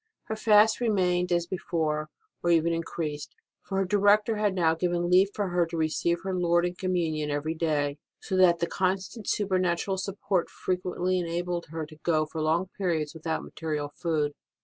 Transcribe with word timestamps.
Her 0.29 0.35
fasts 0.35 0.81
remained 0.81 1.31
as 1.31 1.45
before, 1.45 2.09
or 2.41 2.49
even 2.49 2.73
increased; 2.73 3.35
for 3.61 3.77
her 3.77 3.85
director 3.85 4.37
had 4.37 4.55
now 4.55 4.73
given 4.73 5.11
leave 5.11 5.27
for 5.35 5.49
her 5.49 5.67
to 5.67 5.77
receive 5.77 6.17
her 6.23 6.33
Lord 6.33 6.65
in 6.65 6.73
Communion 6.73 7.29
every 7.29 7.53
day, 7.53 7.99
so 8.19 8.35
that 8.37 8.57
the 8.57 8.65
constant 8.65 9.29
super 9.29 9.59
natural 9.59 9.99
support 9.99 10.49
frequently 10.49 11.19
enabled 11.19 11.67
her 11.67 11.85
to 11.85 11.97
go 12.01 12.25
for 12.25 12.41
long 12.41 12.69
periods 12.79 13.13
without 13.13 13.43
material 13.43 13.89
food. 13.89 14.33